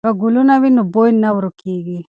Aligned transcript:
که 0.05 0.09
ګلونه 0.21 0.55
وي 0.61 0.69
نو 0.75 0.83
بوی 0.93 1.11
نه 1.23 1.29
ورکېږي. 1.35 1.97